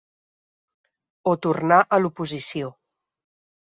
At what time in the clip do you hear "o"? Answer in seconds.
1.33-1.35